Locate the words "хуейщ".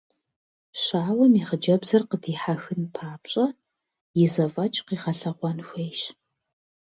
5.67-6.01